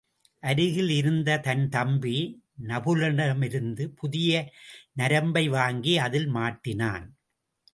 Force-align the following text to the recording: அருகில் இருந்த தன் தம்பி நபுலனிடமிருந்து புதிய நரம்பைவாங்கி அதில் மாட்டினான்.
அருகில் 0.43 0.89
இருந்த 0.89 1.37
தன் 1.37 1.65
தம்பி 1.69 2.15
நபுலனிடமிருந்து 2.67 3.85
புதிய 3.95 4.51
நரம்பைவாங்கி 4.99 5.95
அதில் 5.97 6.29
மாட்டினான். 6.29 7.05